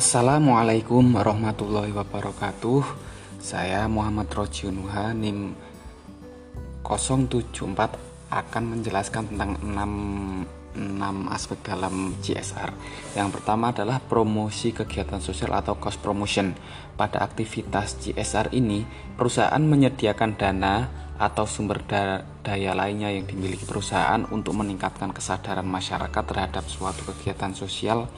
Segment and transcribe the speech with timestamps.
[0.00, 2.80] Assalamualaikum warahmatullahi wabarakatuh.
[3.36, 5.52] Saya Muhammad Rojiunuha NIM
[6.80, 12.72] 074 akan menjelaskan tentang 6, 6 aspek dalam CSR
[13.12, 16.56] Yang pertama adalah promosi kegiatan sosial atau cost promotion.
[16.96, 18.80] Pada aktivitas CSR ini
[19.20, 20.88] perusahaan menyediakan dana
[21.20, 21.84] atau sumber
[22.40, 28.08] daya lainnya yang dimiliki perusahaan untuk meningkatkan kesadaran masyarakat terhadap suatu kegiatan sosial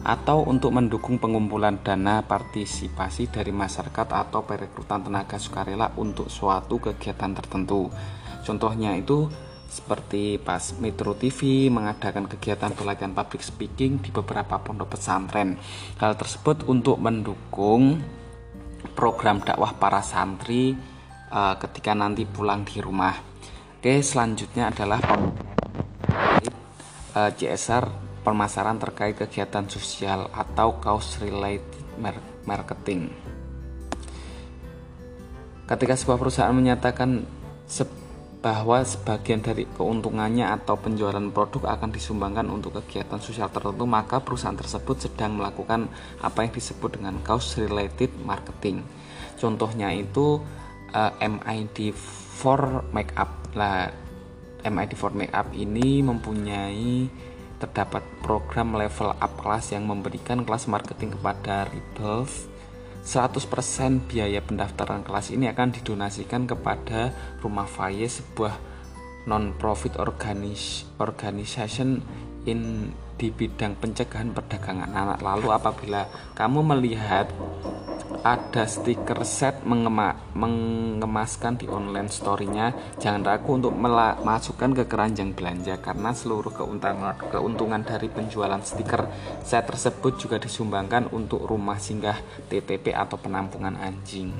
[0.00, 7.36] atau untuk mendukung pengumpulan dana partisipasi dari masyarakat atau perekrutan tenaga sukarela untuk suatu kegiatan
[7.36, 7.92] tertentu.
[8.40, 9.28] Contohnya itu
[9.70, 15.54] seperti pas Metro TV mengadakan kegiatan pelatihan public speaking di beberapa pondok pesantren.
[16.02, 18.02] Hal tersebut untuk mendukung
[18.96, 20.74] program dakwah para santri
[21.30, 23.14] uh, ketika nanti pulang di rumah.
[23.80, 25.00] Oke, selanjutnya adalah
[27.14, 31.64] uh, eh, CSR permasalahan terkait kegiatan sosial atau cause related
[32.44, 33.12] marketing.
[35.70, 37.22] Ketika sebuah perusahaan menyatakan
[38.40, 44.56] bahwa sebagian dari keuntungannya atau penjualan produk akan disumbangkan untuk kegiatan sosial tertentu, maka perusahaan
[44.56, 45.86] tersebut sedang melakukan
[46.24, 48.80] apa yang disebut dengan cause related marketing.
[49.36, 50.40] Contohnya itu
[50.96, 51.92] uh, MID
[52.40, 53.30] for Makeup.
[53.52, 53.92] Lah,
[54.64, 57.08] MID for Makeup ini mempunyai
[57.60, 62.48] terdapat program level up kelas yang memberikan kelas marketing kepada Rebels
[63.04, 68.56] 100% biaya pendaftaran kelas ini akan didonasikan kepada Rumah Faye sebuah
[69.24, 72.00] non-profit organis organization
[72.48, 75.20] in di bidang pencegahan perdagangan anak.
[75.20, 77.28] Lalu apabila kamu melihat
[78.20, 82.72] ada stiker set mengema mengemaskan di online story-nya.
[83.00, 89.08] Jangan ragu untuk masukkan ke keranjang belanja karena seluruh keuntungan, keuntungan dari penjualan stiker
[89.40, 92.20] set tersebut juga disumbangkan untuk rumah singgah
[92.52, 94.32] TTP atau penampungan anjing.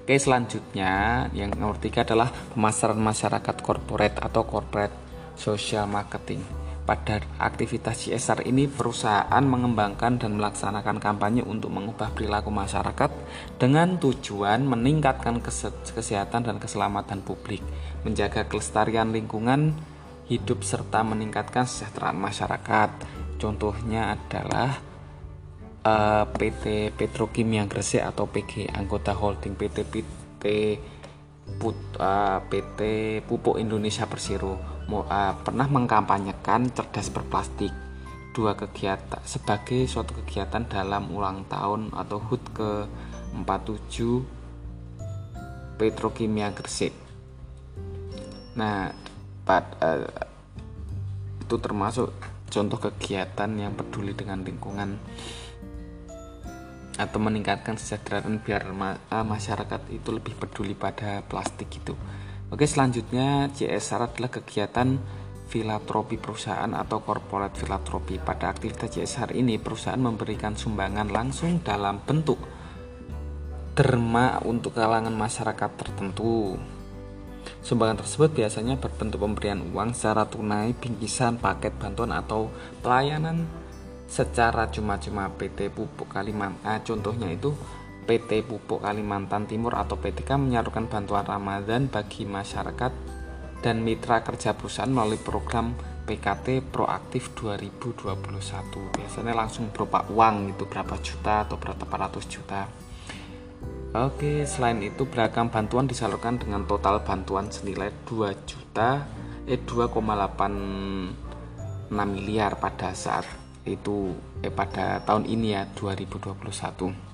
[0.00, 4.96] Oke selanjutnya yang nomor tiga adalah pemasaran masyarakat korporat atau corporate
[5.38, 6.59] social marketing
[6.90, 13.14] pada aktivitas CSR ini perusahaan mengembangkan dan melaksanakan kampanye untuk mengubah perilaku masyarakat
[13.62, 15.38] dengan tujuan meningkatkan
[15.86, 17.62] kesehatan dan keselamatan publik,
[18.02, 19.70] menjaga kelestarian lingkungan
[20.26, 22.90] hidup serta meningkatkan kesejahteraan masyarakat.
[23.38, 24.82] Contohnya adalah
[25.86, 30.44] uh, eh, PT Petrokimia Gresik atau PG anggota holding PT PT
[31.54, 32.80] Put, uh, eh, PT
[33.30, 37.70] Pupuk Indonesia Persero uh, pernah mengkampanyekan cerdas berplastik
[38.30, 42.86] dua kegiatan sebagai suatu kegiatan dalam ulang tahun atau HUT ke
[43.34, 46.92] 47 Petrokimia Gresik.
[48.58, 48.92] Nah,
[49.46, 50.06] pad, uh,
[51.40, 52.12] itu termasuk
[52.50, 54.98] contoh kegiatan yang peduli dengan lingkungan
[57.00, 61.96] atau meningkatkan kesejahteraan biar ma masyarakat itu lebih peduli pada plastik itu.
[62.50, 64.98] Oke, selanjutnya CSR adalah kegiatan
[65.46, 68.18] filantropi perusahaan atau corporate filantropi.
[68.18, 72.42] Pada aktivitas CSR ini, perusahaan memberikan sumbangan langsung dalam bentuk
[73.78, 76.58] derma untuk kalangan masyarakat tertentu.
[77.62, 82.50] Sumbangan tersebut biasanya berbentuk pemberian uang secara tunai, bingkisan, paket bantuan atau
[82.82, 83.46] pelayanan
[84.10, 86.66] secara cuma-cuma PT Pupuk Kalimantan.
[86.66, 87.54] Nah, contohnya itu
[88.06, 92.92] PT Pupuk Kalimantan Timur atau PTK menyalurkan bantuan Ramadan bagi masyarakat
[93.60, 95.76] dan mitra kerja perusahaan melalui program
[96.08, 98.16] PKT Proaktif 2021.
[98.96, 102.66] Biasanya langsung berupa uang itu berapa juta atau berapa ratus juta.
[103.90, 109.02] Oke, selain itu beragam bantuan disalurkan dengan total bantuan senilai 2 juta
[109.50, 111.10] eh 2,86
[111.90, 113.26] miliar pada saat
[113.66, 114.14] itu
[114.46, 117.09] eh pada tahun ini ya 2021.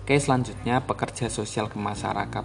[0.00, 2.42] Oke, selanjutnya pekerja sosial ke masyarakat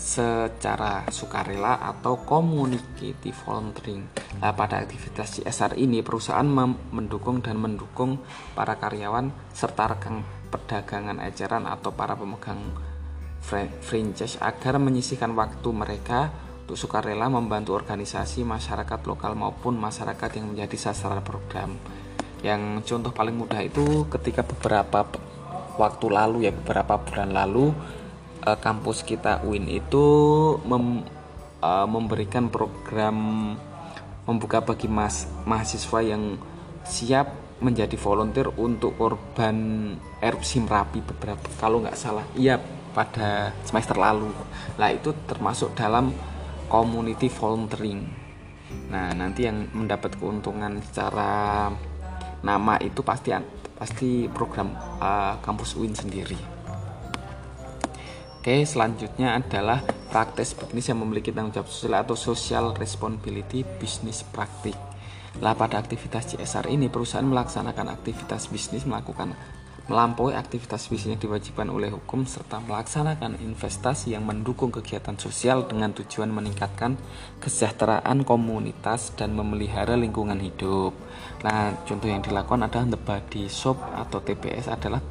[0.00, 3.12] secara sukarela atau community
[3.44, 4.08] volunteering.
[4.40, 6.48] Nah, pada aktivitas CSR ini perusahaan
[6.88, 8.16] mendukung dan mendukung
[8.56, 12.58] para karyawan serta rekan perdagangan eceran atau para pemegang
[13.84, 16.32] franchise agar menyisihkan waktu mereka
[16.64, 21.76] untuk sukarela membantu organisasi masyarakat lokal maupun masyarakat yang menjadi sasaran program.
[22.40, 25.04] Yang contoh paling mudah itu ketika beberapa
[25.76, 27.74] waktu lalu ya beberapa bulan lalu
[28.46, 30.04] uh, kampus kita UIN itu
[30.64, 31.04] mem,
[31.60, 33.16] uh, memberikan program
[34.24, 36.38] membuka bagi mas mahasiswa yang
[36.86, 39.92] siap menjadi volunteer untuk korban
[40.24, 42.24] erupsi Merapi beberapa kalau nggak salah.
[42.32, 42.56] Iya
[42.96, 44.32] pada semester lalu.
[44.80, 46.10] Lah itu termasuk dalam
[46.72, 48.00] community volunteering.
[48.88, 51.68] Nah nanti yang mendapat keuntungan secara
[52.40, 53.36] nama itu pasti
[53.80, 56.36] pasti program uh, kampus UIN sendiri.
[58.40, 59.80] Oke, selanjutnya adalah
[60.12, 64.76] praktek bisnis yang memiliki tanggung jawab sosial atau social responsibility bisnis praktik.
[65.40, 69.32] Lah pada aktivitas CSR ini perusahaan melaksanakan aktivitas bisnis melakukan
[69.90, 75.90] melampaui aktivitas bisnis yang diwajibkan oleh hukum serta melaksanakan investasi yang mendukung kegiatan sosial dengan
[75.90, 76.94] tujuan meningkatkan
[77.42, 80.94] kesejahteraan komunitas dan memelihara lingkungan hidup.
[81.42, 85.02] Nah, contoh yang dilakukan adalah The Body Shop atau TBS adalah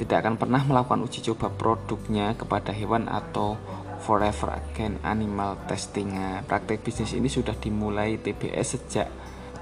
[0.00, 3.60] tidak akan pernah melakukan uji coba produknya kepada hewan atau
[4.00, 6.16] forever again animal testing.
[6.48, 9.12] Praktek bisnis ini sudah dimulai TBS sejak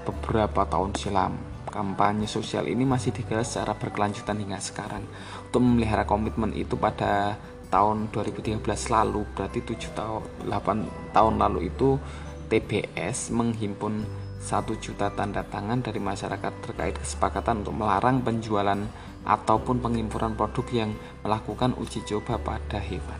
[0.07, 5.03] beberapa tahun silam kampanye sosial ini masih digelar secara berkelanjutan hingga sekarang.
[5.51, 7.35] Untuk memelihara komitmen itu pada
[7.67, 11.99] tahun 2013 lalu, berarti 7 tahun 8 tahun lalu itu
[12.47, 14.07] TBS menghimpun
[14.39, 18.79] 1 juta tanda tangan dari masyarakat terkait kesepakatan untuk melarang penjualan
[19.25, 20.91] ataupun pengimpuran produk yang
[21.25, 23.19] melakukan uji coba pada hewan.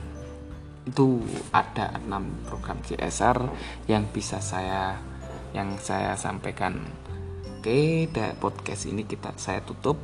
[0.86, 3.38] Itu ada 6 program CSR
[3.90, 4.96] yang bisa saya
[5.58, 6.78] yang saya sampaikan
[7.66, 9.98] Oke, dan podcast ini kita saya tutup.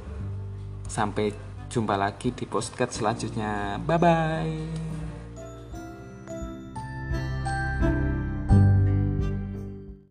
[0.90, 1.30] Sampai
[1.69, 3.78] jumpa lagi di podcast selanjutnya.
[3.86, 5.00] Bye bye.